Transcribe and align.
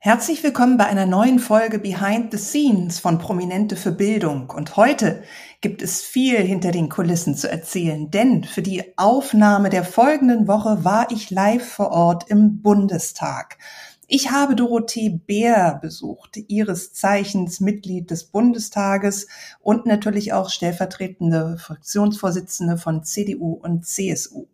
Herzlich 0.00 0.44
willkommen 0.44 0.76
bei 0.76 0.86
einer 0.86 1.06
neuen 1.06 1.40
Folge 1.40 1.80
Behind 1.80 2.30
the 2.30 2.38
Scenes 2.38 3.00
von 3.00 3.18
Prominente 3.18 3.74
für 3.74 3.90
Bildung. 3.90 4.48
Und 4.48 4.76
heute 4.76 5.24
gibt 5.60 5.82
es 5.82 6.02
viel 6.02 6.36
hinter 6.36 6.70
den 6.70 6.88
Kulissen 6.88 7.34
zu 7.34 7.50
erzählen, 7.50 8.08
denn 8.08 8.44
für 8.44 8.62
die 8.62 8.96
Aufnahme 8.96 9.70
der 9.70 9.82
folgenden 9.82 10.46
Woche 10.46 10.84
war 10.84 11.10
ich 11.10 11.30
live 11.30 11.66
vor 11.66 11.90
Ort 11.90 12.30
im 12.30 12.62
Bundestag. 12.62 13.58
Ich 14.06 14.30
habe 14.30 14.54
Dorothee 14.54 15.20
Bär 15.26 15.80
besucht, 15.82 16.36
ihres 16.46 16.92
Zeichens 16.92 17.58
Mitglied 17.58 18.12
des 18.12 18.22
Bundestages 18.22 19.26
und 19.58 19.84
natürlich 19.84 20.32
auch 20.32 20.50
stellvertretende 20.50 21.58
Fraktionsvorsitzende 21.58 22.76
von 22.76 23.02
CDU 23.02 23.54
und 23.54 23.84
CSU. 23.84 24.46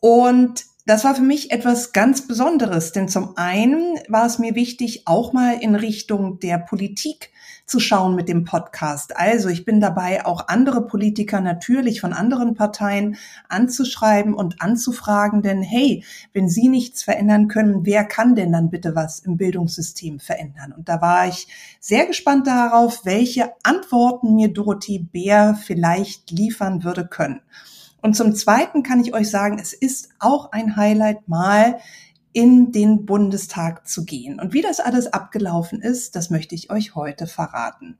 Und 0.00 0.64
das 0.86 1.04
war 1.04 1.14
für 1.14 1.22
mich 1.22 1.50
etwas 1.50 1.92
ganz 1.92 2.26
Besonderes, 2.26 2.92
denn 2.92 3.08
zum 3.08 3.36
einen 3.36 3.98
war 4.08 4.26
es 4.26 4.38
mir 4.38 4.54
wichtig, 4.54 5.02
auch 5.06 5.32
mal 5.32 5.54
in 5.60 5.74
Richtung 5.74 6.40
der 6.40 6.58
Politik 6.58 7.30
zu 7.66 7.80
schauen 7.80 8.14
mit 8.14 8.28
dem 8.28 8.44
Podcast. 8.44 9.16
Also 9.16 9.48
ich 9.48 9.64
bin 9.64 9.80
dabei, 9.80 10.26
auch 10.26 10.48
andere 10.48 10.86
Politiker 10.86 11.40
natürlich 11.40 12.00
von 12.02 12.12
anderen 12.12 12.54
Parteien 12.54 13.16
anzuschreiben 13.48 14.34
und 14.34 14.60
anzufragen, 14.60 15.40
denn 15.40 15.62
hey, 15.62 16.04
wenn 16.34 16.48
Sie 16.48 16.68
nichts 16.68 17.02
verändern 17.02 17.48
können, 17.48 17.86
wer 17.86 18.04
kann 18.04 18.34
denn 18.34 18.52
dann 18.52 18.68
bitte 18.68 18.94
was 18.94 19.20
im 19.20 19.38
Bildungssystem 19.38 20.20
verändern? 20.20 20.74
Und 20.76 20.90
da 20.90 21.00
war 21.00 21.26
ich 21.26 21.48
sehr 21.80 22.04
gespannt 22.04 22.46
darauf, 22.46 23.06
welche 23.06 23.52
Antworten 23.62 24.34
mir 24.34 24.52
Dorothee 24.52 24.98
Bär 24.98 25.54
vielleicht 25.54 26.30
liefern 26.30 26.84
würde 26.84 27.06
können. 27.06 27.40
Und 28.04 28.12
zum 28.12 28.34
Zweiten 28.34 28.82
kann 28.82 29.00
ich 29.00 29.14
euch 29.14 29.30
sagen, 29.30 29.58
es 29.58 29.72
ist 29.72 30.10
auch 30.18 30.52
ein 30.52 30.76
Highlight 30.76 31.26
mal 31.26 31.78
in 32.34 32.70
den 32.70 33.06
Bundestag 33.06 33.88
zu 33.88 34.04
gehen. 34.04 34.38
Und 34.38 34.52
wie 34.52 34.60
das 34.60 34.78
alles 34.78 35.06
abgelaufen 35.06 35.80
ist, 35.80 36.14
das 36.14 36.28
möchte 36.28 36.54
ich 36.54 36.70
euch 36.70 36.94
heute 36.94 37.26
verraten. 37.26 37.96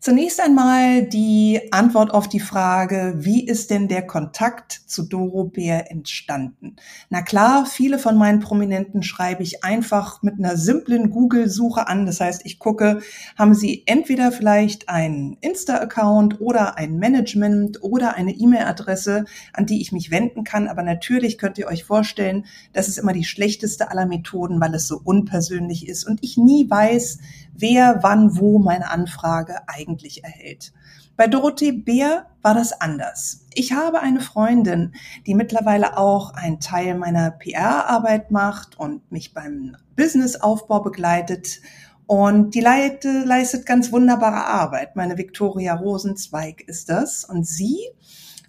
Zunächst 0.00 0.40
einmal 0.40 1.02
die 1.02 1.60
Antwort 1.72 2.12
auf 2.12 2.28
die 2.28 2.38
Frage, 2.38 3.14
wie 3.16 3.44
ist 3.44 3.70
denn 3.70 3.88
der 3.88 4.06
Kontakt 4.06 4.70
zu 4.86 5.02
Doro 5.02 5.42
Bär 5.42 5.90
entstanden? 5.90 6.76
Na 7.10 7.20
klar, 7.22 7.66
viele 7.66 7.98
von 7.98 8.16
meinen 8.16 8.38
Prominenten 8.38 9.02
schreibe 9.02 9.42
ich 9.42 9.64
einfach 9.64 10.22
mit 10.22 10.38
einer 10.38 10.56
simplen 10.56 11.10
Google-Suche 11.10 11.88
an. 11.88 12.06
Das 12.06 12.20
heißt, 12.20 12.42
ich 12.44 12.60
gucke, 12.60 13.00
haben 13.36 13.54
sie 13.54 13.82
entweder 13.86 14.30
vielleicht 14.30 14.88
einen 14.88 15.36
Insta-Account 15.40 16.40
oder 16.40 16.78
ein 16.78 16.98
Management 16.98 17.82
oder 17.82 18.14
eine 18.14 18.30
E-Mail-Adresse, 18.30 19.24
an 19.52 19.66
die 19.66 19.80
ich 19.80 19.90
mich 19.90 20.12
wenden 20.12 20.44
kann. 20.44 20.68
Aber 20.68 20.84
natürlich 20.84 21.38
könnt 21.38 21.58
ihr 21.58 21.66
euch 21.66 21.82
vorstellen, 21.82 22.46
das 22.72 22.86
ist 22.86 22.98
immer 22.98 23.12
die 23.12 23.24
schlechteste 23.24 23.90
aller 23.90 24.06
Methoden, 24.06 24.60
weil 24.60 24.76
es 24.76 24.86
so 24.86 25.00
unpersönlich 25.02 25.88
ist 25.88 26.04
und 26.04 26.22
ich 26.22 26.36
nie 26.36 26.70
weiß, 26.70 27.18
wer 27.58 28.02
wann 28.02 28.38
wo 28.38 28.58
meine 28.58 28.90
Anfrage 28.90 29.56
eigentlich 29.68 30.24
erhält. 30.24 30.72
Bei 31.16 31.26
Dorothee 31.26 31.72
Bär 31.72 32.26
war 32.42 32.54
das 32.54 32.80
anders. 32.80 33.44
Ich 33.52 33.72
habe 33.72 34.00
eine 34.00 34.20
Freundin, 34.20 34.94
die 35.26 35.34
mittlerweile 35.34 35.98
auch 35.98 36.32
einen 36.34 36.60
Teil 36.60 36.94
meiner 36.96 37.32
PR-Arbeit 37.32 38.30
macht 38.30 38.78
und 38.78 39.10
mich 39.10 39.34
beim 39.34 39.76
Businessaufbau 39.96 40.80
begleitet. 40.80 41.60
Und 42.06 42.54
die 42.54 42.60
leistet 42.60 43.66
ganz 43.66 43.90
wunderbare 43.90 44.46
Arbeit. 44.46 44.94
Meine 44.94 45.18
Viktoria 45.18 45.74
Rosenzweig 45.74 46.62
ist 46.62 46.88
das. 46.88 47.24
Und 47.24 47.46
sie 47.46 47.78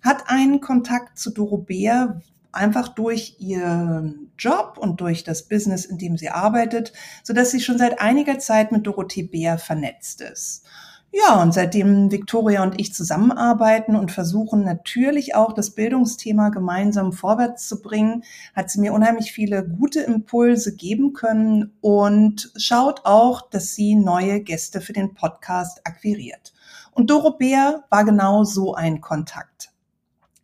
hat 0.04 0.30
einen 0.30 0.62
Kontakt 0.62 1.18
zu 1.18 1.32
Doro 1.32 1.58
Bär, 1.58 2.22
einfach 2.52 2.90
durch 2.90 3.38
ihren 3.40 4.29
Job 4.40 4.78
und 4.80 5.02
durch 5.02 5.24
das 5.24 5.44
Business, 5.44 5.86
in 5.86 5.98
dem 5.98 6.18
sie 6.18 6.30
arbeitet, 6.30 6.94
so 7.24 7.34
dass 7.34 7.52
sie 7.52 7.60
schon 7.60 7.78
seit 7.78 8.00
einiger 8.02 8.40
Zeit 8.40 8.72
mit 8.72 8.88
Dorothee 8.88 9.24
Bär 9.24 9.58
vernetzt 9.58 10.22
ist. 10.22 10.66
Ja, 11.12 11.42
und 11.42 11.56
seitdem 11.56 12.12
Victoria 12.12 12.62
und 12.62 12.80
ich 12.80 12.94
zusammenarbeiten 12.94 13.96
und 13.96 14.12
versuchen 14.12 14.64
natürlich 14.64 15.34
auch 15.34 15.54
das 15.54 15.72
Bildungsthema 15.72 16.50
gemeinsam 16.50 17.14
vorwärts 17.14 17.68
zu 17.68 17.82
bringen, 17.82 18.24
hat 18.56 18.70
sie 18.70 18.80
mir 18.80 18.94
unheimlich 18.94 19.32
viele 19.32 19.68
gute 19.68 20.02
Impulse 20.02 20.76
geben 20.76 21.14
können 21.14 21.76
und 21.82 22.52
schaut 22.58 23.06
auch, 23.06 23.50
dass 23.50 23.74
sie 23.74 23.96
neue 23.96 24.40
Gäste 24.42 24.82
für 24.82 24.94
den 24.94 25.16
Podcast 25.16 25.82
akquiriert. 25.84 26.54
Und 26.92 27.10
Doro 27.10 27.32
Bär 27.32 27.86
war 27.90 28.06
genau 28.06 28.44
so 28.44 28.76
ein 28.76 29.02
Kontakt. 29.02 29.72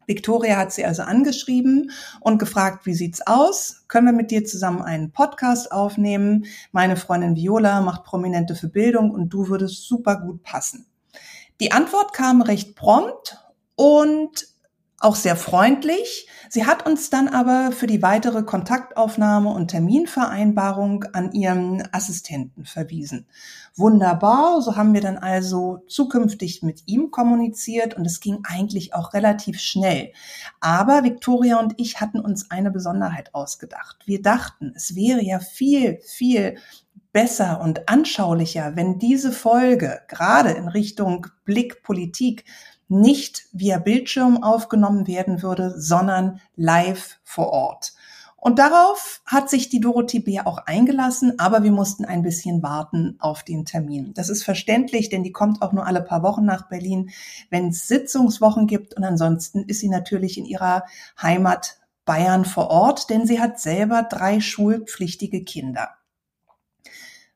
Victoria 0.08 0.58
hat 0.58 0.72
sie 0.72 0.86
also 0.86 1.04
angeschrieben 1.04 1.92
und 2.20 2.38
gefragt, 2.38 2.86
wie 2.86 2.94
sieht's 2.94 3.26
aus? 3.26 3.84
Können 3.88 4.08
wir 4.08 4.14
mit 4.14 4.32
dir 4.32 4.46
zusammen 4.46 4.82
einen 4.82 5.12
Podcast 5.12 5.72
aufnehmen? 5.72 6.46
Meine 6.72 6.96
Freundin 6.96 7.36
Viola 7.36 7.82
macht 7.82 8.04
Prominente 8.04 8.56
für 8.56 8.68
Bildung 8.68 9.12
und 9.12 9.30
du 9.30 9.48
würdest 9.50 9.88
super 9.88 10.20
gut 10.20 10.44
passen. 10.44 10.86
Die 11.60 11.72
Antwort 11.72 12.14
kam 12.14 12.42
recht 12.42 12.76
prompt 12.76 13.38
und 13.76 14.55
auch 15.00 15.16
sehr 15.16 15.36
freundlich. 15.36 16.28
Sie 16.50 16.66
hat 16.66 16.86
uns 16.86 17.10
dann 17.10 17.28
aber 17.28 17.72
für 17.72 17.86
die 17.86 18.02
weitere 18.02 18.44
Kontaktaufnahme 18.44 19.50
und 19.50 19.70
Terminvereinbarung 19.70 21.04
an 21.14 21.32
ihren 21.34 21.88
Assistenten 21.92 22.66
verwiesen. 22.66 23.28
Wunderbar, 23.76 24.62
so 24.62 24.78
haben 24.78 24.94
wir 24.94 25.02
dann 25.02 25.18
also 25.18 25.84
zukünftig 25.88 26.64
mit 26.64 26.84
ihm 26.86 27.12
kommuniziert 27.12 27.96
und 27.96 28.06
es 28.06 28.22
ging 28.22 28.40
eigentlich 28.44 28.94
auch 28.94 29.14
relativ 29.14 29.60
schnell. 29.60 30.14
Aber 30.62 31.04
Victoria 31.04 31.60
und 31.60 31.74
ich 31.78 32.00
hatten 32.00 32.22
uns 32.22 32.50
eine 32.50 32.72
Besonderheit 32.72 33.36
ausgedacht. 33.36 33.98
Wir 34.06 34.22
dachten, 34.22 34.72
es 34.76 34.96
wäre 34.96 35.22
ja 35.22 35.40
viel, 35.40 36.00
viel 36.06 36.56
besser 37.12 37.62
und 37.62 37.88
anschaulicher, 37.88 38.76
wenn 38.76 39.00
diese 39.00 39.32
Folge 39.32 40.02
gerade 40.08 40.52
in 40.52 40.68
Richtung 40.68 41.28
Blick 41.44 41.82
Politik 41.82 42.46
nicht 42.88 43.47
via 43.51 43.79
Bildschirm 43.79 44.44
aufgenommen 44.44 45.07
werden 45.07 45.41
würde, 45.41 45.73
sondern 45.78 46.40
live 46.56 47.19
vor 47.23 47.50
Ort. 47.50 47.94
Und 48.46 48.59
darauf 48.59 49.23
hat 49.25 49.50
sich 49.50 49.69
die 49.69 49.79
Dorothee 49.79 50.19
Bär 50.19 50.46
auch 50.46 50.59
eingelassen, 50.68 51.40
aber 51.40 51.63
wir 51.63 51.72
mussten 51.72 52.06
ein 52.06 52.22
bisschen 52.22 52.62
warten 52.62 53.16
auf 53.18 53.41
den 53.41 53.66
Termin. 53.66 54.13
Das 54.13 54.29
ist 54.29 54.44
verständlich, 54.44 55.09
denn 55.09 55.23
die 55.23 55.31
kommt 55.31 55.63
auch 55.63 55.73
nur 55.73 55.88
alle 55.88 56.03
paar 56.03 56.22
Wochen 56.22 56.46
nach 56.46 56.69
Berlin, 56.69 57.09
wenn 57.50 57.69
es 57.69 57.88
Sitzungswochen 57.88 58.68
gibt. 58.68 58.94
Und 58.94 59.03
ansonsten 59.03 59.63
ist 59.63 59.79
sie 59.79 59.90
natürlich 59.90 60.38
in 60.38 60.46
ihrer 60.46 60.84
Heimat 61.19 61.79
Bayern 62.06 62.46
vor 62.46 62.69
Ort, 62.69 63.09
denn 63.09 63.25
sie 63.25 63.40
hat 63.41 63.59
selber 63.59 64.03
drei 64.03 64.40
schulpflichtige 64.40 65.44
Kinder. 65.44 65.95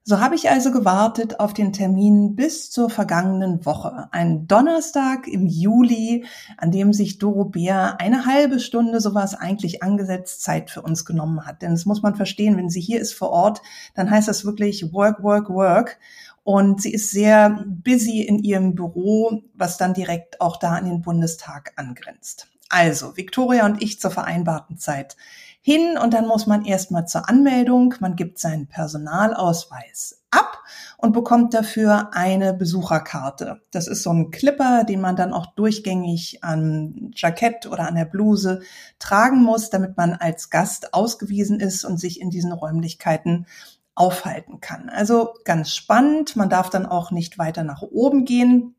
So 0.09 0.20
habe 0.20 0.34
ich 0.34 0.50
also 0.50 0.72
gewartet 0.72 1.40
auf 1.40 1.53
den 1.53 1.72
Termin 1.72 2.36
bis 2.36 2.72
zur 2.72 2.90
vergangenen 2.90 3.64
Woche. 3.64 4.08
Ein 4.09 4.47
Donnerstag 4.47 5.28
im 5.28 5.46
Juli, 5.46 6.25
an 6.58 6.72
dem 6.72 6.94
sich 6.94 7.20
Doro 7.20 7.46
Bär 7.46 8.02
eine 8.02 8.25
halbe 8.25 8.59
Stunde, 8.59 9.02
so 9.02 9.14
war 9.14 9.24
es 9.24 9.36
eigentlich 9.36 9.84
angesetzt, 9.84 10.42
Zeit 10.42 10.72
für 10.72 10.81
uns 10.81 11.06
genommen 11.06 11.46
hat. 11.46 11.62
Denn 11.62 11.74
das 11.74 11.86
muss 11.86 12.02
man 12.02 12.16
verstehen, 12.16 12.58
wenn 12.58 12.72
sie 12.72 12.81
hier 12.81 13.00
ist 13.00 13.14
vor 13.14 13.30
Ort, 13.30 13.62
dann 13.94 14.09
heißt 14.09 14.28
das 14.28 14.46
wirklich 14.46 14.92
Work, 14.94 15.22
Work, 15.22 15.52
Work. 15.52 16.00
Und 16.44 16.81
sie 16.81 16.91
ist 16.91 17.12
sehr 17.12 17.64
busy 17.68 18.24
in 18.24 18.40
ihrem 18.40 18.74
Büro, 18.74 19.44
was 19.53 19.78
dann 19.78 19.94
direkt 19.94 20.41
auch 20.41 20.58
da 20.58 20.72
an 20.72 20.86
den 20.86 21.03
Bundestag 21.03 21.74
angrenzt. 21.76 22.47
Also, 22.68 23.16
Victoria 23.16 23.68
und 23.68 23.84
ich 23.84 24.00
zur 24.00 24.09
vereinbarten 24.09 24.80
Zeit 24.80 25.18
hin 25.62 25.97
und 25.97 26.14
dann 26.14 26.28
muss 26.28 26.47
man 26.47 26.66
erstmal 26.66 27.08
zur 27.08 27.29
Anmeldung, 27.29 27.96
man 28.00 28.16
gibt 28.16 28.40
seinen 28.40 28.67
Personalausweis 28.67 30.23
ab 30.32 30.59
und 30.97 31.14
bekommt 31.14 31.53
dafür 31.53 32.09
eine 32.14 32.53
Besucherkarte. 32.53 33.61
Das 33.72 33.88
ist 33.88 34.03
so 34.03 34.11
ein 34.11 34.32
Clipper, 34.32 34.84
den 34.84 35.02
man 35.02 35.16
dann 35.16 35.34
auch 35.34 35.47
durchgängig 35.56 36.44
am 36.44 37.11
Jackett 37.14 37.66
oder 37.66 37.88
an 37.88 37.96
der 37.96 38.06
Bluse 38.06 38.61
tragen 39.00 39.44
muss, 39.44 39.70
damit 39.70 39.97
man 39.97 40.14
als 40.14 40.50
Gast 40.50 40.94
ausgewiesen 40.94 41.59
ist 41.59 41.84
und 41.84 42.00
sich 42.00 42.22
in 42.22 42.29
diesen 42.29 42.52
Räumlichkeiten 42.52 43.47
aufhalten 43.96 44.62
kann. 44.62 44.90
Also 44.90 45.34
ganz 45.44 45.76
spannend. 45.76 46.35
Man 46.35 46.50
darf 46.50 46.70
dann 46.70 46.85
auch 46.85 47.12
nicht 47.12 47.38
weiter 47.38 47.64
nach 47.64 47.82
oben 47.82 48.23
gehen, 48.23 48.76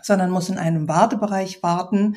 sondern 0.00 0.30
muss 0.30 0.48
in 0.48 0.58
einem 0.58 0.88
Wartebereich 0.88 1.62
warten. 1.62 2.16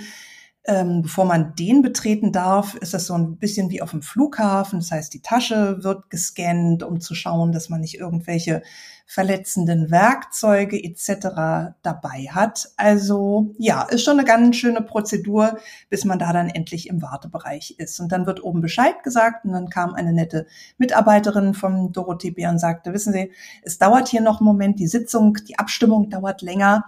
Ähm, 0.69 1.03
bevor 1.03 1.23
man 1.23 1.55
den 1.55 1.81
betreten 1.81 2.33
darf, 2.33 2.75
ist 2.75 2.93
das 2.93 3.07
so 3.07 3.13
ein 3.13 3.37
bisschen 3.37 3.69
wie 3.69 3.81
auf 3.81 3.91
dem 3.91 4.01
Flughafen. 4.01 4.79
Das 4.79 4.91
heißt, 4.91 5.13
die 5.13 5.21
Tasche 5.21 5.81
wird 5.81 6.09
gescannt, 6.09 6.83
um 6.83 6.99
zu 6.99 7.15
schauen, 7.15 7.53
dass 7.53 7.69
man 7.69 7.79
nicht 7.79 7.97
irgendwelche 7.97 8.61
verletzenden 9.05 9.89
Werkzeuge 9.89 10.83
etc. 10.83 11.73
dabei 11.81 12.27
hat. 12.29 12.69
Also 12.75 13.55
ja, 13.57 13.83
ist 13.83 14.03
schon 14.03 14.19
eine 14.19 14.27
ganz 14.27 14.57
schöne 14.57 14.81
Prozedur, 14.81 15.57
bis 15.89 16.03
man 16.03 16.19
da 16.19 16.33
dann 16.33 16.49
endlich 16.49 16.89
im 16.89 17.01
Wartebereich 17.01 17.75
ist. 17.77 18.01
Und 18.01 18.11
dann 18.11 18.25
wird 18.25 18.43
oben 18.43 18.59
Bescheid 18.59 19.01
gesagt 19.03 19.45
und 19.45 19.53
dann 19.53 19.69
kam 19.69 19.93
eine 19.93 20.11
nette 20.11 20.45
Mitarbeiterin 20.77 21.53
vom 21.53 21.93
Dorothee 21.93 22.31
Bär 22.31 22.49
und 22.49 22.59
sagte, 22.59 22.91
wissen 22.91 23.13
Sie, 23.13 23.31
es 23.63 23.77
dauert 23.77 24.09
hier 24.09 24.21
noch 24.21 24.41
einen 24.41 24.47
Moment, 24.47 24.79
die 24.79 24.87
Sitzung, 24.87 25.37
die 25.47 25.57
Abstimmung 25.57 26.09
dauert 26.09 26.41
länger 26.41 26.83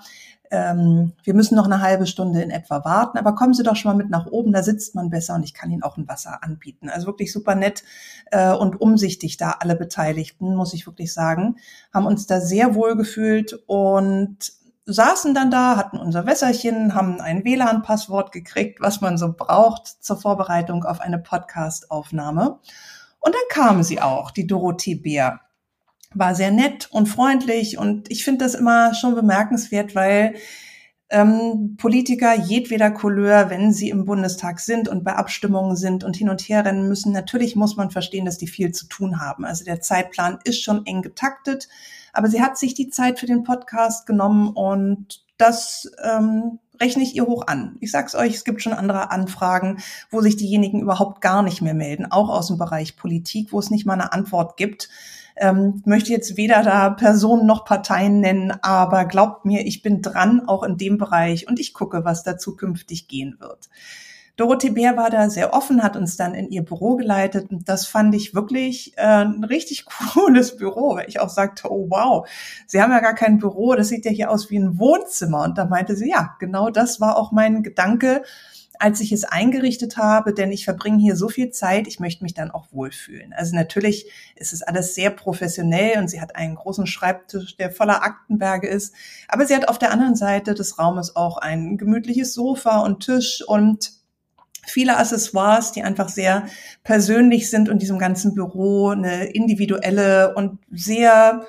ähm, 0.51 1.13
wir 1.24 1.34
müssen 1.34 1.56
noch 1.56 1.66
eine 1.66 1.81
halbe 1.81 2.07
Stunde 2.07 2.42
in 2.42 2.50
etwa 2.50 2.84
warten, 2.84 3.18
aber 3.18 3.36
kommen 3.36 3.54
Sie 3.54 3.63
doch 3.63 3.75
schon 3.75 3.92
mal 3.92 3.98
mit 3.98 4.10
nach 4.10 4.25
oben, 4.25 4.51
da 4.51 4.63
sitzt 4.63 4.96
man 4.96 5.10
besser 5.10 5.36
und 5.36 5.44
ich 5.44 5.54
kann 5.54 5.72
Ihnen 5.72 5.84
auch 5.84 5.98
ein 5.98 6.07
Wasser 6.07 6.44
anbieten. 6.44 6.90
Also 6.90 7.07
wirklich 7.07 7.31
super 7.31 7.56
nett 7.56 7.84
äh, 8.31 8.51
und 8.51 8.81
umsichtig 8.81 9.38
da 9.38 9.57
alle 9.60 9.75
Beteiligten, 9.75 10.56
muss 10.56 10.74
ich 10.74 10.88
wirklich 10.88 11.13
sagen, 11.13 11.57
haben 11.94 12.06
uns 12.06 12.25
da 12.25 12.42
sehr 12.42 12.74
wohl 12.75 12.96
gefühlt 12.96 13.54
und 13.68 14.51
saßen 14.86 15.36
dann 15.36 15.51
da, 15.51 15.78
hatten 15.78 15.98
unser 15.98 16.25
Wässerchen, 16.25 16.96
haben 16.96 17.22
ein 17.22 17.46
WLAN-Passwort 17.46 18.31
gekriegt, 18.31 18.81
was 18.81 19.01
man 19.01 19.18
so 19.18 19.34
braucht 19.34 19.88
zur 19.88 20.18
Vorbereitung 20.18 20.84
auf 20.84 21.00
eine 21.00 21.19
Podcast-Aufnahme. 21.19 22.60
Und 23.19 23.36
dann 23.36 23.42
kam 23.50 23.84
sie 23.84 24.01
auch, 24.01 24.31
die 24.31 24.48
Dorothee 24.48 24.96
Bär 24.96 25.42
war 26.13 26.35
sehr 26.35 26.51
nett 26.51 26.89
und 26.91 27.07
freundlich 27.07 27.77
und 27.77 28.11
ich 28.11 28.23
finde 28.23 28.45
das 28.45 28.56
immer 28.56 28.94
schon 28.94 29.15
bemerkenswert, 29.15 29.94
weil 29.94 30.35
ähm, 31.11 31.75
Politiker 31.77 32.35
jedweder 32.35 32.91
Couleur, 32.91 33.50
wenn 33.50 33.73
sie 33.73 33.89
im 33.89 34.06
Bundestag 34.06 34.59
sind 34.59 34.88
und 34.88 35.03
bei 35.03 35.15
Abstimmungen 35.15 35.75
sind 35.75 36.03
und 36.03 36.15
hin 36.15 36.29
und 36.29 36.41
her 36.41 36.65
rennen 36.65 36.88
müssen, 36.88 37.11
natürlich 37.11 37.56
muss 37.56 37.75
man 37.77 37.89
verstehen, 37.89 38.25
dass 38.25 38.38
die 38.38 38.47
viel 38.47 38.71
zu 38.71 38.88
tun 38.88 39.19
haben. 39.19 39.44
Also 39.45 39.65
der 39.65 39.81
Zeitplan 39.81 40.39
ist 40.44 40.61
schon 40.61 40.85
eng 40.85 41.01
getaktet, 41.01 41.67
aber 42.13 42.27
sie 42.27 42.41
hat 42.41 42.57
sich 42.57 42.73
die 42.73 42.89
Zeit 42.89 43.19
für 43.19 43.25
den 43.25 43.44
Podcast 43.44 44.05
genommen 44.05 44.50
und 44.50 45.23
das 45.38 45.91
ähm, 46.03 46.59
rechne 46.79 47.03
ich 47.03 47.15
ihr 47.15 47.25
hoch 47.25 47.47
an. 47.47 47.77
Ich 47.79 47.91
sag's 47.91 48.15
euch, 48.15 48.35
es 48.35 48.44
gibt 48.44 48.62
schon 48.62 48.73
andere 48.73 49.09
Anfragen, 49.12 49.77
wo 50.12 50.21
sich 50.21 50.38
diejenigen 50.38 50.79
überhaupt 50.79 51.21
gar 51.21 51.44
nicht 51.44 51.62
mehr 51.62 51.73
melden, 51.73 52.12
auch 52.12 52.29
aus 52.29 52.47
dem 52.47 52.57
Bereich 52.57 52.97
Politik, 52.97 53.51
wo 53.51 53.59
es 53.59 53.71
nicht 53.71 53.85
mal 53.85 53.94
eine 53.94 54.13
Antwort 54.13 54.57
gibt. 54.57 54.89
Ähm, 55.39 55.81
möchte 55.86 56.12
jetzt 56.12 56.38
weder 56.38 56.63
da 56.63 56.89
Personen 56.89 57.45
noch 57.45 57.65
Parteien 57.65 58.19
nennen, 58.19 58.51
aber 58.62 59.06
glaubt 59.06 59.45
mir, 59.45 59.65
ich 59.65 59.81
bin 59.81 60.01
dran, 60.01 60.44
auch 60.47 60.63
in 60.63 60.77
dem 60.77 60.97
Bereich 60.97 61.47
und 61.47 61.59
ich 61.59 61.74
gucke, 61.74 62.03
was 62.03 62.24
da 62.24 62.38
zukünftig 62.38 63.07
gehen 63.07 63.38
wird. 63.39 63.69
Dorothee 64.39 64.69
Bär 64.69 64.95
war 64.95 65.09
da 65.09 65.30
sehr 65.30 65.53
offen, 65.53 65.83
hat 65.83 65.97
uns 65.97 66.15
dann 66.15 66.33
in 66.33 66.50
ihr 66.50 66.63
Büro 66.63 66.95
geleitet 66.95 67.51
und 67.51 67.68
das 67.68 67.86
fand 67.86 68.15
ich 68.15 68.33
wirklich 68.33 68.94
äh, 68.95 69.25
ein 69.25 69.44
richtig 69.44 69.86
cooles 70.13 70.56
Büro, 70.56 70.95
weil 70.95 71.09
ich 71.09 71.19
auch 71.19 71.27
sagte, 71.27 71.69
oh 71.69 71.88
wow, 71.89 72.25
Sie 72.65 72.81
haben 72.81 72.91
ja 72.91 73.01
gar 73.01 73.15
kein 73.15 73.38
Büro, 73.38 73.75
das 73.75 73.89
sieht 73.89 74.06
ja 74.06 74.12
hier 74.12 74.31
aus 74.31 74.50
wie 74.50 74.57
ein 74.57 74.80
Wohnzimmer. 74.80 75.44
Und 75.44 75.57
da 75.57 75.65
meinte 75.65 75.97
sie, 75.97 76.09
ja, 76.09 76.36
genau 76.39 76.69
das 76.69 77.01
war 77.01 77.18
auch 77.18 77.33
mein 77.33 77.63
Gedanke, 77.63 78.24
als 78.79 79.01
ich 79.01 79.11
es 79.11 79.25
eingerichtet 79.25 79.97
habe, 79.97 80.33
denn 80.33 80.51
ich 80.53 80.63
verbringe 80.63 80.99
hier 80.99 81.17
so 81.17 81.27
viel 81.27 81.51
Zeit, 81.51 81.85
ich 81.87 81.99
möchte 81.99 82.23
mich 82.23 82.33
dann 82.33 82.49
auch 82.49 82.71
wohlfühlen. 82.71 83.33
Also 83.33 83.53
natürlich 83.55 84.09
ist 84.35 84.53
es 84.53 84.63
alles 84.63 84.95
sehr 84.95 85.09
professionell 85.09 85.99
und 85.99 86.07
sie 86.07 86.21
hat 86.21 86.37
einen 86.37 86.55
großen 86.55 86.87
Schreibtisch, 86.87 87.57
der 87.57 87.71
voller 87.71 88.03
Aktenberge 88.03 88.67
ist, 88.67 88.95
aber 89.27 89.45
sie 89.45 89.53
hat 89.53 89.67
auf 89.67 89.77
der 89.77 89.91
anderen 89.91 90.15
Seite 90.15 90.53
des 90.53 90.79
Raumes 90.79 91.15
auch 91.17 91.37
ein 91.37 91.77
gemütliches 91.77 92.33
Sofa 92.33 92.79
und 92.79 93.01
Tisch 93.01 93.43
und 93.45 93.91
viele 94.65 94.97
Accessoires, 94.97 95.73
die 95.73 95.83
einfach 95.83 96.07
sehr 96.07 96.47
persönlich 96.83 97.49
sind 97.49 97.67
und 97.67 97.81
diesem 97.81 97.99
ganzen 97.99 98.33
Büro 98.33 98.89
eine 98.89 99.25
individuelle 99.25 100.33
und 100.35 100.59
sehr 100.71 101.45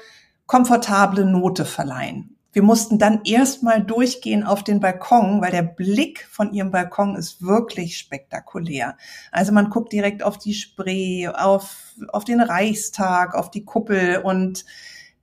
komfortable 0.47 1.25
Note 1.25 1.65
verleihen. 1.65 2.37
Wir 2.53 2.63
mussten 2.63 2.99
dann 2.99 3.21
erstmal 3.25 3.83
durchgehen 3.83 4.43
auf 4.43 4.65
den 4.65 4.81
Balkon, 4.81 5.41
weil 5.41 5.53
der 5.53 5.63
Blick 5.63 6.27
von 6.31 6.53
ihrem 6.53 6.73
Balkon 6.73 7.15
ist 7.15 7.43
wirklich 7.43 7.97
spektakulär. 7.97 8.97
Also 9.31 9.53
man 9.53 9.71
guckt 9.71 9.93
direkt 9.93 10.23
auf 10.25 10.37
die 10.37 10.55
Spree, 10.55 11.29
auf, 11.29 11.95
auf 12.09 12.25
den 12.25 12.41
Reichstag, 12.41 13.35
auf 13.35 13.51
die 13.51 13.65
Kuppel 13.65 14.19
und 14.19 14.65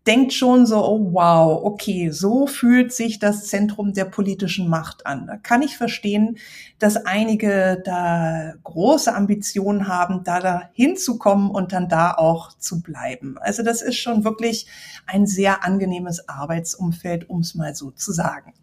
denkt 0.07 0.33
schon 0.33 0.65
so, 0.65 0.83
oh 0.83 1.13
wow, 1.13 1.63
okay, 1.63 2.09
so 2.12 2.48
fühlt 2.48 2.94
sich 2.94 3.19
das 3.19 3.45
Zentrum 3.45 3.94
der 3.94 4.06
politischen 4.06 4.69
Macht 4.69 5.06
an. 5.06 5.27
Da 5.27 5.36
kann 5.36 5.62
ich 5.62 5.77
verstehen, 5.77 6.38
dass 6.80 6.95
einige 6.95 7.81
da 7.83 8.54
große 8.63 9.13
Ambitionen 9.13 9.88
haben, 9.88 10.24
da, 10.24 10.39
da 10.39 10.69
hinzukommen 10.71 11.51
und 11.51 11.74
dann 11.74 11.89
da 11.89 12.13
auch 12.13 12.57
zu 12.57 12.81
bleiben. 12.81 13.38
Also 13.39 13.63
das 13.63 13.81
ist 13.81 13.98
schon 13.98 14.24
wirklich 14.24 14.68
ein 15.06 15.27
sehr 15.27 15.65
angenehmes 15.65 16.30
Arbeitsumfeld, 16.30 17.30
um 17.30 17.42
es 17.42 17.54
mal 17.54 17.75
so 17.75 17.92
zu 17.92 18.13
sagen. 18.13 18.54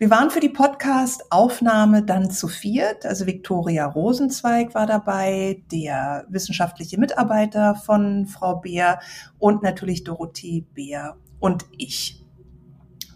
Wir 0.00 0.10
waren 0.10 0.30
für 0.30 0.38
die 0.38 0.48
Podcast-Aufnahme 0.48 2.04
dann 2.04 2.30
zu 2.30 2.46
viert. 2.46 3.04
Also 3.04 3.26
Viktoria 3.26 3.84
Rosenzweig 3.84 4.72
war 4.72 4.86
dabei, 4.86 5.64
der 5.72 6.24
wissenschaftliche 6.28 7.00
Mitarbeiter 7.00 7.74
von 7.74 8.28
Frau 8.28 8.60
Beer 8.60 9.00
und 9.40 9.64
natürlich 9.64 10.04
Dorothee 10.04 10.64
Beer 10.72 11.16
und 11.40 11.64
ich. 11.76 12.24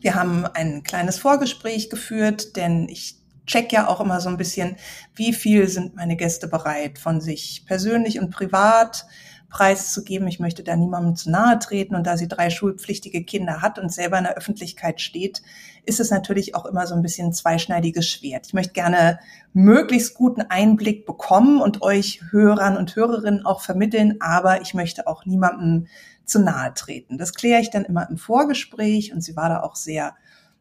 Wir 0.01 0.17
haben 0.17 0.45
ein 0.45 0.83
kleines 0.83 1.21
Vorgespräch 1.21 1.89
geführt, 1.89 2.57
denn 2.57 2.89
ich 2.89 3.23
check 3.47 3.73
ja 3.73 3.87
auch 3.87 4.01
immer 4.01 4.21
so 4.21 4.29
ein 4.29 4.37
bisschen, 4.37 4.75
wie 5.15 5.33
viel 5.33 5.69
sind 5.69 5.95
meine 5.95 6.17
Gäste 6.17 6.49
bereit, 6.49 6.99
von 6.99 7.21
sich 7.21 7.63
persönlich 7.65 8.19
und 8.19 8.31
privat 8.31 9.07
preiszugeben. 9.53 10.27
Ich 10.27 10.41
möchte 10.41 10.65
da 10.65 10.75
niemandem 10.75 11.15
zu 11.15 11.31
nahe 11.31 11.59
treten. 11.59 11.95
Und 11.95 12.07
da 12.07 12.17
sie 12.17 12.27
drei 12.27 12.51
schulpflichtige 12.51 13.23
Kinder 13.23 13.61
hat 13.63 13.79
und 13.79 13.93
selber 13.93 14.19
in 14.19 14.25
der 14.25 14.37
Öffentlichkeit 14.37 15.01
steht, 15.01 15.43
ist 15.85 16.01
es 16.01 16.11
natürlich 16.11 16.55
auch 16.55 16.65
immer 16.65 16.87
so 16.87 16.95
ein 16.95 17.03
bisschen 17.03 17.29
ein 17.29 17.33
zweischneidiges 17.33 18.09
Schwert. 18.09 18.47
Ich 18.47 18.55
möchte 18.55 18.73
gerne 18.73 19.21
möglichst 19.53 20.15
guten 20.15 20.41
Einblick 20.43 21.07
bekommen 21.07 21.61
und 21.61 21.83
euch 21.83 22.23
Hörern 22.31 22.77
und 22.77 22.97
Hörerinnen 22.97 23.45
auch 23.45 23.61
vermitteln, 23.61 24.17
aber 24.21 24.63
ich 24.63 24.75
möchte 24.75 25.07
auch 25.07 25.27
niemandem 25.27 25.87
zu 26.25 26.41
nahe 26.41 26.73
treten. 26.75 27.19
Das 27.19 27.35
kläre 27.35 27.61
ich 27.61 27.71
dann 27.71 27.85
immer 27.85 28.09
im 28.09 28.17
Vorgespräch 28.17 29.13
und 29.13 29.21
sie 29.21 29.37
war 29.37 29.51
da 29.51 29.61
auch 29.61 29.77
sehr 29.77 30.15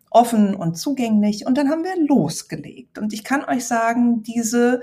offen 0.10 0.54
und 0.54 0.78
zugänglich 0.78 1.46
und 1.46 1.58
dann 1.58 1.70
haben 1.70 1.86
wir 1.86 1.96
losgelegt. 2.06 2.98
Und 2.98 3.14
ich 3.14 3.24
kann 3.24 3.46
euch 3.46 3.66
sagen, 3.66 4.24
diese 4.24 4.82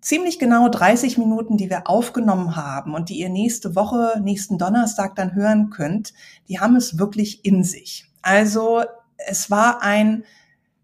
ziemlich 0.00 0.38
genau 0.38 0.68
30 0.68 1.18
Minuten, 1.18 1.56
die 1.56 1.70
wir 1.70 1.88
aufgenommen 1.88 2.56
haben 2.56 2.94
und 2.94 3.08
die 3.08 3.18
ihr 3.18 3.28
nächste 3.28 3.74
Woche, 3.74 4.20
nächsten 4.22 4.58
Donnerstag 4.58 5.16
dann 5.16 5.34
hören 5.34 5.70
könnt, 5.70 6.14
die 6.48 6.60
haben 6.60 6.76
es 6.76 6.98
wirklich 6.98 7.44
in 7.44 7.64
sich. 7.64 8.06
Also 8.22 8.82
es 9.16 9.50
war 9.50 9.82
ein 9.82 10.24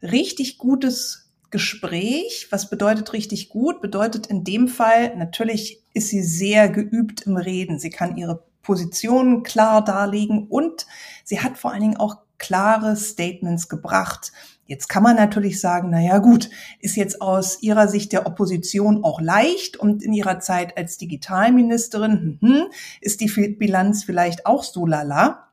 richtig 0.03 0.59
gutes 0.59 1.31
Gespräch. 1.51 2.49
Was 2.51 2.69
bedeutet 2.69 3.13
richtig 3.13 3.49
gut? 3.49 3.81
Bedeutet 3.81 4.27
in 4.27 4.45
dem 4.45 4.69
Fall, 4.69 5.17
natürlich 5.17 5.83
ist 5.93 6.09
sie 6.09 6.23
sehr 6.23 6.69
geübt 6.69 7.23
im 7.23 7.37
Reden. 7.37 7.79
Sie 7.79 7.91
kann 7.91 8.17
ihre 8.17 8.45
Positionen 8.63 9.43
klar 9.45 9.85
darlegen 9.85 10.49
und 10.49 10.87
sie 11.23 11.41
hat 11.41 11.57
vor 11.57 11.71
allen 11.71 11.83
Dingen 11.83 11.97
auch 11.97 12.17
klare 12.39 12.97
Statements 12.97 13.69
gebracht. 13.69 14.33
Jetzt 14.67 14.89
kann 14.89 15.03
man 15.03 15.17
natürlich 15.17 15.61
sagen, 15.61 15.91
na 15.91 16.01
ja, 16.01 16.19
gut, 16.19 16.49
ist 16.81 16.97
jetzt 16.97 17.21
aus 17.21 17.63
ihrer 17.63 17.87
Sicht 17.87 18.13
der 18.13 18.27
Opposition 18.27 19.05
auch 19.05 19.21
leicht 19.21 19.77
und 19.77 20.03
in 20.03 20.13
ihrer 20.15 20.41
Zeit 20.41 20.79
als 20.79 20.97
Digitalministerin 20.97 22.39
hm, 22.41 22.49
hm 22.49 22.65
ist 23.01 23.21
die 23.21 23.29
Bilanz 23.59 24.05
vielleicht 24.05 24.47
auch 24.47 24.65
so 24.65 24.87
lala. 24.87 25.49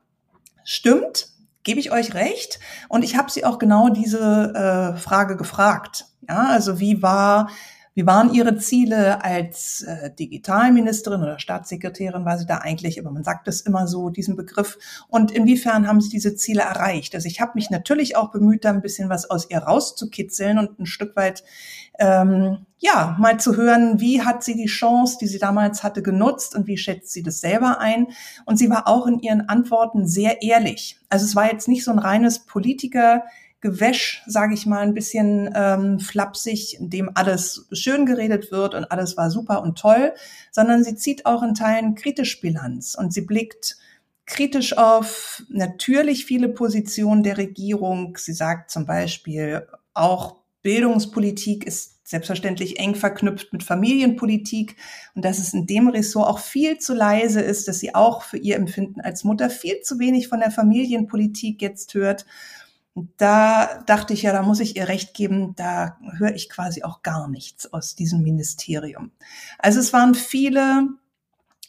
Stimmt, 0.64 1.28
gebe 1.62 1.80
ich 1.80 1.92
euch 1.92 2.14
recht. 2.14 2.58
Und 2.88 3.04
ich 3.04 3.16
habe 3.16 3.30
sie 3.30 3.44
auch 3.44 3.58
genau 3.58 3.90
diese 3.90 4.94
äh, 4.94 4.98
Frage 4.98 5.36
gefragt. 5.36 6.06
Ja, 6.28 6.46
also 6.48 6.80
wie 6.80 7.02
war 7.02 7.50
wie 7.94 8.06
waren 8.06 8.32
Ihre 8.32 8.56
Ziele 8.56 9.22
als 9.22 9.82
äh, 9.82 10.10
Digitalministerin 10.14 11.22
oder 11.22 11.38
Staatssekretärin? 11.38 12.24
War 12.24 12.38
sie 12.38 12.46
da 12.46 12.58
eigentlich, 12.58 12.98
aber 12.98 13.10
man 13.10 13.24
sagt 13.24 13.48
es 13.48 13.60
immer 13.60 13.86
so, 13.86 14.08
diesen 14.08 14.34
Begriff. 14.34 14.78
Und 15.08 15.30
inwiefern 15.30 15.86
haben 15.86 16.00
Sie 16.00 16.08
diese 16.08 16.34
Ziele 16.34 16.62
erreicht? 16.62 17.14
Also 17.14 17.28
ich 17.28 17.40
habe 17.40 17.52
mich 17.54 17.68
natürlich 17.70 18.16
auch 18.16 18.30
bemüht, 18.30 18.64
da 18.64 18.70
ein 18.70 18.80
bisschen 18.80 19.10
was 19.10 19.28
aus 19.28 19.50
ihr 19.50 19.58
rauszukitzeln 19.58 20.58
und 20.58 20.78
ein 20.78 20.86
Stück 20.86 21.16
weit 21.16 21.44
ähm, 21.98 22.66
ja, 22.78 23.16
mal 23.20 23.38
zu 23.38 23.56
hören, 23.56 24.00
wie 24.00 24.22
hat 24.22 24.42
sie 24.42 24.56
die 24.56 24.66
Chance, 24.66 25.18
die 25.20 25.28
sie 25.28 25.38
damals 25.38 25.82
hatte, 25.82 26.02
genutzt 26.02 26.56
und 26.56 26.66
wie 26.66 26.78
schätzt 26.78 27.12
sie 27.12 27.22
das 27.22 27.40
selber 27.40 27.78
ein. 27.78 28.08
Und 28.44 28.56
sie 28.56 28.70
war 28.70 28.88
auch 28.88 29.06
in 29.06 29.20
ihren 29.20 29.48
Antworten 29.48 30.08
sehr 30.08 30.42
ehrlich. 30.42 30.98
Also 31.08 31.24
es 31.24 31.36
war 31.36 31.52
jetzt 31.52 31.68
nicht 31.68 31.84
so 31.84 31.92
ein 31.92 31.98
reines 31.98 32.40
Politiker, 32.40 33.22
Gewäsch, 33.62 34.22
sage 34.26 34.54
ich 34.54 34.66
mal, 34.66 34.80
ein 34.80 34.92
bisschen 34.92 35.48
ähm, 35.54 36.00
flapsig, 36.00 36.78
in 36.78 36.90
dem 36.90 37.10
alles 37.14 37.66
schön 37.72 38.04
geredet 38.06 38.50
wird 38.52 38.74
und 38.74 38.84
alles 38.90 39.16
war 39.16 39.30
super 39.30 39.62
und 39.62 39.78
toll, 39.78 40.12
sondern 40.50 40.84
sie 40.84 40.96
zieht 40.96 41.24
auch 41.26 41.42
in 41.42 41.54
Teilen 41.54 41.94
kritisch 41.94 42.40
Bilanz 42.40 42.96
und 42.96 43.14
sie 43.14 43.22
blickt 43.22 43.76
kritisch 44.26 44.76
auf 44.76 45.42
natürlich 45.48 46.26
viele 46.26 46.48
Positionen 46.48 47.22
der 47.22 47.38
Regierung. 47.38 48.16
Sie 48.18 48.32
sagt 48.32 48.70
zum 48.70 48.84
Beispiel 48.84 49.66
auch 49.94 50.36
Bildungspolitik 50.62 51.66
ist 51.66 52.00
selbstverständlich 52.04 52.78
eng 52.78 52.94
verknüpft 52.94 53.52
mit 53.52 53.62
Familienpolitik 53.62 54.76
und 55.14 55.24
dass 55.24 55.38
es 55.38 55.54
in 55.54 55.66
dem 55.66 55.88
Ressort 55.88 56.28
auch 56.28 56.38
viel 56.40 56.78
zu 56.78 56.94
leise 56.94 57.40
ist, 57.40 57.68
dass 57.68 57.78
sie 57.78 57.94
auch 57.94 58.22
für 58.22 58.36
ihr 58.36 58.56
Empfinden 58.56 59.00
als 59.00 59.24
Mutter 59.24 59.50
viel 59.50 59.80
zu 59.80 59.98
wenig 59.98 60.28
von 60.28 60.40
der 60.40 60.50
Familienpolitik 60.50 61.62
jetzt 61.62 61.94
hört. 61.94 62.26
Da 62.94 63.82
dachte 63.86 64.12
ich 64.12 64.22
ja, 64.22 64.32
da 64.32 64.42
muss 64.42 64.60
ich 64.60 64.76
ihr 64.76 64.88
recht 64.88 65.14
geben, 65.14 65.54
da 65.56 65.96
höre 66.18 66.34
ich 66.34 66.50
quasi 66.50 66.82
auch 66.82 67.02
gar 67.02 67.26
nichts 67.26 67.72
aus 67.72 67.94
diesem 67.94 68.22
Ministerium. 68.22 69.12
Also 69.58 69.80
es 69.80 69.94
waren 69.94 70.14
viele 70.14 70.88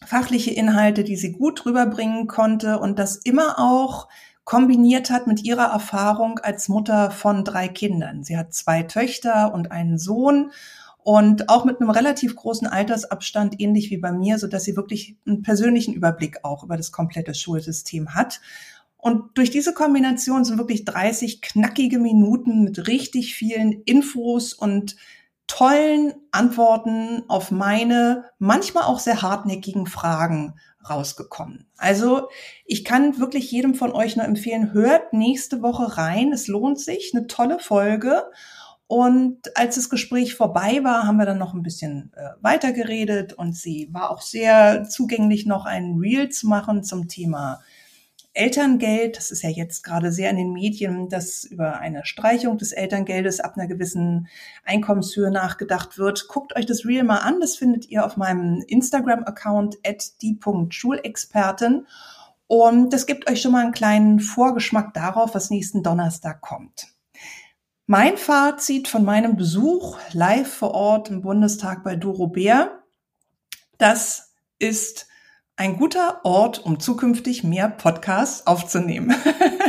fachliche 0.05 0.51
Inhalte, 0.51 1.05
die 1.05 1.15
sie 1.15 1.31
gut 1.31 1.65
rüberbringen 1.65 2.27
konnte 2.27 2.79
und 2.79 2.99
das 2.99 3.15
immer 3.15 3.57
auch 3.57 4.09
kombiniert 4.43 5.09
hat 5.09 5.27
mit 5.27 5.43
ihrer 5.43 5.71
Erfahrung 5.71 6.39
als 6.39 6.67
Mutter 6.67 7.11
von 7.11 7.45
drei 7.45 7.69
Kindern. 7.69 8.23
Sie 8.23 8.37
hat 8.37 8.53
zwei 8.53 8.83
Töchter 8.83 9.53
und 9.53 9.71
einen 9.71 9.97
Sohn 9.97 10.51
und 10.97 11.49
auch 11.49 11.65
mit 11.65 11.79
einem 11.79 11.89
relativ 11.89 12.35
großen 12.35 12.67
Altersabstand, 12.67 13.59
ähnlich 13.59 13.89
wie 13.89 13.97
bei 13.97 14.11
mir, 14.11 14.39
so 14.39 14.47
dass 14.47 14.63
sie 14.63 14.75
wirklich 14.75 15.15
einen 15.25 15.41
persönlichen 15.41 15.93
Überblick 15.93 16.43
auch 16.43 16.63
über 16.63 16.77
das 16.77 16.91
komplette 16.91 17.33
Schulsystem 17.33 18.13
hat. 18.13 18.41
Und 19.03 19.37
durch 19.37 19.51
diese 19.51 19.73
Kombination 19.73 20.45
sind 20.45 20.57
wirklich 20.57 20.85
30 20.85 21.41
knackige 21.41 21.99
Minuten 21.99 22.63
mit 22.63 22.87
richtig 22.87 23.35
vielen 23.35 23.73
Infos 23.83 24.53
und 24.53 24.95
tollen 25.45 26.13
Antworten 26.31 27.23
auf 27.27 27.51
meine 27.51 28.23
manchmal 28.39 28.85
auch 28.85 28.99
sehr 28.99 29.21
hartnäckigen 29.21 29.87
Fragen 29.87 30.53
rausgekommen. 30.89 31.67
Also 31.75 32.29
ich 32.65 32.85
kann 32.85 33.19
wirklich 33.19 33.51
jedem 33.51 33.75
von 33.75 33.91
euch 33.91 34.15
nur 34.15 34.25
empfehlen, 34.25 34.71
hört 34.71 35.11
nächste 35.11 35.61
Woche 35.61 35.97
rein. 35.97 36.31
Es 36.31 36.47
lohnt 36.47 36.79
sich, 36.79 37.11
eine 37.13 37.27
tolle 37.27 37.59
Folge. 37.59 38.23
Und 38.87 39.57
als 39.57 39.75
das 39.75 39.89
Gespräch 39.89 40.35
vorbei 40.35 40.79
war, 40.85 41.05
haben 41.05 41.17
wir 41.17 41.25
dann 41.25 41.39
noch 41.39 41.53
ein 41.53 41.63
bisschen 41.63 42.13
äh, 42.15 42.29
weitergeredet 42.39 43.33
und 43.33 43.53
sie 43.53 43.89
war 43.91 44.11
auch 44.11 44.21
sehr 44.21 44.85
zugänglich, 44.85 45.45
noch 45.45 45.65
ein 45.65 45.97
Reel 45.99 46.29
zu 46.29 46.47
machen 46.47 46.85
zum 46.85 47.09
Thema 47.09 47.59
Elterngeld, 48.33 49.17
das 49.17 49.29
ist 49.29 49.43
ja 49.43 49.49
jetzt 49.49 49.83
gerade 49.83 50.11
sehr 50.11 50.29
in 50.29 50.37
den 50.37 50.53
Medien, 50.53 51.07
dass 51.07 51.43
über 51.43 51.79
eine 51.79 52.05
Streichung 52.05 52.57
des 52.57 52.71
Elterngeldes 52.71 53.39
ab 53.39 53.53
einer 53.55 53.67
gewissen 53.67 54.27
Einkommenshöhe 54.63 55.29
nachgedacht 55.29 55.97
wird. 55.97 56.27
Guckt 56.27 56.55
euch 56.55 56.65
das 56.65 56.85
Reel 56.85 57.03
mal 57.03 57.19
an. 57.19 57.39
Das 57.39 57.55
findet 57.55 57.89
ihr 57.89 58.05
auf 58.05 58.17
meinem 58.17 58.63
Instagram-Account 58.67 59.77
at 59.85 60.21
die.schulexpertin. 60.21 61.85
Und 62.47 62.91
das 62.91 63.05
gibt 63.05 63.29
euch 63.29 63.41
schon 63.41 63.51
mal 63.51 63.63
einen 63.63 63.71
kleinen 63.71 64.19
Vorgeschmack 64.19 64.93
darauf, 64.93 65.35
was 65.35 65.49
nächsten 65.49 65.83
Donnerstag 65.83 66.41
kommt. 66.41 66.87
Mein 67.85 68.17
Fazit 68.17 68.87
von 68.87 69.03
meinem 69.03 69.35
Besuch 69.35 69.99
live 70.13 70.51
vor 70.51 70.71
Ort 70.71 71.09
im 71.09 71.21
Bundestag 71.21 71.83
bei 71.83 71.95
Doro 71.95 72.27
Bär, 72.27 72.83
das 73.77 74.33
ist 74.57 75.07
ein 75.55 75.77
guter 75.77 76.21
Ort, 76.23 76.65
um 76.65 76.79
zukünftig 76.79 77.43
mehr 77.43 77.69
Podcasts 77.69 78.47
aufzunehmen. 78.47 79.13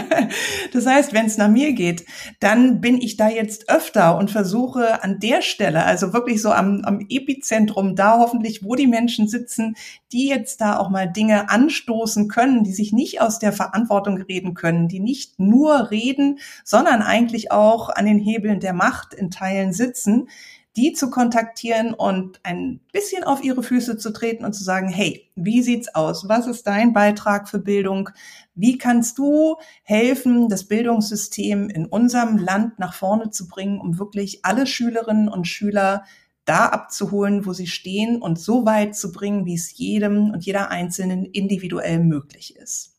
das 0.73 0.87
heißt, 0.87 1.12
wenn 1.12 1.26
es 1.26 1.37
nach 1.37 1.50
mir 1.50 1.75
geht, 1.75 2.07
dann 2.41 2.81
bin 2.81 2.97
ich 2.97 3.19
da 3.19 3.29
jetzt 3.29 3.69
öfter 3.69 4.17
und 4.17 4.31
versuche 4.31 5.03
an 5.03 5.21
der 5.21 5.43
Stelle, 5.43 5.85
also 5.85 6.14
wirklich 6.14 6.41
so 6.41 6.53
am, 6.53 6.81
am 6.85 7.00
Epizentrum, 7.11 7.97
da 7.97 8.19
hoffentlich, 8.19 8.64
wo 8.64 8.76
die 8.76 8.87
Menschen 8.87 9.29
sitzen, 9.29 9.76
die 10.11 10.26
jetzt 10.26 10.62
da 10.62 10.79
auch 10.79 10.88
mal 10.88 11.07
Dinge 11.07 11.50
anstoßen 11.50 12.29
können, 12.29 12.64
die 12.64 12.73
sich 12.73 12.95
nicht 12.95 13.21
aus 13.21 13.38
der 13.38 13.53
Verantwortung 13.53 14.17
reden 14.17 14.55
können, 14.55 14.88
die 14.88 15.00
nicht 15.00 15.38
nur 15.38 15.91
reden, 15.91 16.38
sondern 16.64 17.03
eigentlich 17.03 17.53
auch 17.53 17.91
an 17.91 18.07
den 18.07 18.19
Hebeln 18.19 18.59
der 18.59 18.73
Macht 18.73 19.12
in 19.12 19.31
Teilen 19.31 19.75
sitzen, 19.75 20.29
die 20.76 20.93
zu 20.93 21.09
kontaktieren 21.11 21.95
und 21.95 22.40
ein 22.43 22.81
bisschen 22.93 23.23
auf 23.23 23.45
ihre 23.45 23.62
Füße 23.62 23.97
zu 23.97 24.12
treten 24.12 24.45
und 24.45 24.54
zu 24.54 24.64
sagen, 24.64 24.88
hey, 24.88 25.31
wie 25.37 25.62
sieht's 25.62 25.95
aus? 25.95 26.28
Was 26.28 26.47
ist 26.47 26.66
dein 26.66 26.93
Beitrag 26.93 27.49
für 27.49 27.61
Bildung? 27.61 28.11
Wie 28.54 28.76
kannst 28.76 29.19
du 29.19 29.57
helfen, 29.85 30.49
das 30.49 30.64
Bildungssystem 30.64 31.69
in 31.69 31.87
unserem 31.87 32.38
Land 32.38 32.78
nach 32.78 32.95
vorne 32.95 33.31
zu 33.31 33.47
bringen, 33.47 33.81
um 33.81 33.99
wirklich 33.99 34.45
alle 34.45 34.66
Schülerinnen 34.66 35.28
und 35.28 35.47
Schüler 35.47 36.04
da 36.45 36.66
abzuholen, 36.66 37.47
wo 37.47 37.52
sie 37.52 37.66
stehen 37.66 38.21
und 38.21 38.38
so 38.38 38.66
weit 38.66 38.97
zu 38.97 39.12
bringen, 39.12 39.47
wie 39.47 39.54
es 39.54 39.76
jedem 39.78 40.31
und 40.31 40.45
jeder 40.45 40.71
Einzelnen 40.71 41.25
individuell 41.25 42.00
möglich 42.00 42.57
ist. 42.57 42.94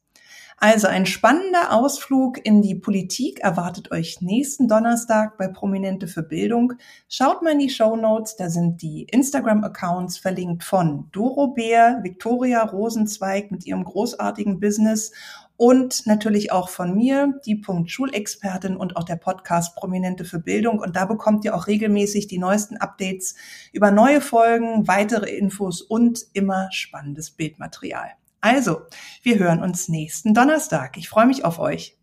Also 0.57 0.87
ein 0.87 1.05
spannender 1.05 1.73
Ausflug 1.73 2.43
in 2.45 2.61
die 2.61 2.75
Politik 2.75 3.41
erwartet 3.41 3.91
euch 3.91 4.21
nächsten 4.21 4.69
Donnerstag 4.69 5.37
bei 5.37 5.49
Prominente 5.49 6.07
für 6.07 6.23
Bildung. 6.23 6.73
Schaut 7.09 7.41
mal 7.41 7.51
in 7.51 7.59
die 7.59 7.69
Show 7.69 7.97
Notes, 7.97 8.37
da 8.37 8.49
sind 8.49 8.81
die 8.81 9.03
Instagram-Accounts 9.03 10.17
verlinkt 10.17 10.63
von 10.63 11.09
Doro 11.11 11.49
Bär, 11.49 11.99
Victoria 12.03 12.63
Rosenzweig 12.63 13.51
mit 13.51 13.65
ihrem 13.65 13.83
großartigen 13.83 14.61
Business 14.61 15.11
und 15.57 16.05
natürlich 16.05 16.53
auch 16.53 16.69
von 16.69 16.95
mir, 16.95 17.39
die 17.45 17.55
Punkt 17.55 17.91
Schulexpertin 17.91 18.77
und 18.77 18.95
auch 18.95 19.03
der 19.03 19.17
Podcast 19.17 19.75
Prominente 19.75 20.23
für 20.23 20.39
Bildung. 20.39 20.79
Und 20.79 20.95
da 20.95 21.05
bekommt 21.05 21.43
ihr 21.45 21.55
auch 21.55 21.67
regelmäßig 21.67 22.27
die 22.27 22.39
neuesten 22.39 22.77
Updates 22.77 23.35
über 23.73 23.91
neue 23.91 24.21
Folgen, 24.21 24.87
weitere 24.87 25.29
Infos 25.35 25.81
und 25.81 26.25
immer 26.33 26.69
spannendes 26.71 27.31
Bildmaterial. 27.31 28.11
Also, 28.45 28.81
wir 29.23 29.39
hören 29.39 29.63
uns 29.63 29.89
nächsten 29.89 30.35
Donnerstag. 30.35 30.97
Ich 30.97 31.09
freue 31.09 31.25
mich 31.25 31.43
auf 31.43 31.57
euch. 31.57 31.97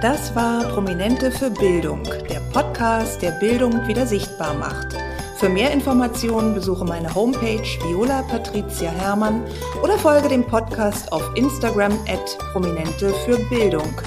Das 0.00 0.34
war 0.34 0.64
Prominente 0.70 1.30
für 1.30 1.50
Bildung, 1.50 2.02
der 2.02 2.40
Podcast, 2.50 3.20
der 3.20 3.32
Bildung 3.32 3.86
wieder 3.86 4.06
sichtbar 4.06 4.54
macht. 4.54 4.96
Für 5.36 5.50
mehr 5.50 5.70
Informationen 5.70 6.54
besuche 6.54 6.86
meine 6.86 7.14
Homepage 7.14 7.60
Viola 7.82 8.22
Patricia 8.22 8.90
Hermann 8.90 9.44
oder 9.82 9.98
folge 9.98 10.30
dem 10.30 10.46
Podcast 10.46 11.12
auf 11.12 11.36
Instagram 11.36 11.92
at 12.08 12.38
Prominente 12.52 13.12
für 13.26 13.36
Bildung. 13.50 14.00